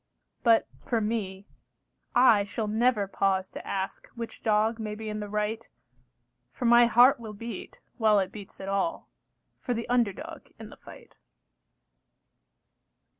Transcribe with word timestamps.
But 0.41 0.67
for 0.83 0.99
me, 0.99 1.45
I 2.15 2.43
shall 2.43 2.67
never 2.67 3.07
pause 3.07 3.51
to 3.51 3.67
ask 3.67 4.07
Which 4.15 4.41
dog 4.41 4.79
may 4.79 4.95
be 4.95 5.09
in 5.09 5.19
the 5.19 5.29
right, 5.29 5.69
For 6.51 6.65
my 6.65 6.87
heart 6.87 7.19
will 7.19 7.33
beat, 7.33 7.79
while 7.99 8.17
it 8.17 8.31
beats 8.31 8.59
at 8.59 8.67
all, 8.67 9.11
For 9.59 9.75
the 9.75 9.87
under 9.89 10.11
dog 10.11 10.49
in 10.57 10.69
the 10.69 10.77
fight. 10.77 11.17